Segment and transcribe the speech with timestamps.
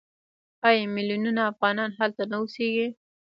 [0.67, 2.87] آیا میلیونونه افغانان هلته نه اوسېږي؟